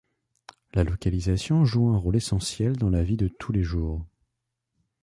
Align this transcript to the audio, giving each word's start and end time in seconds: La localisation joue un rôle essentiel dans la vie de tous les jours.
La 0.73 0.83
localisation 0.83 1.63
joue 1.63 1.89
un 1.89 1.97
rôle 1.99 2.15
essentiel 2.15 2.75
dans 2.75 2.89
la 2.89 3.03
vie 3.03 3.17
de 3.17 3.27
tous 3.27 3.51
les 3.51 3.61
jours. 3.61 4.03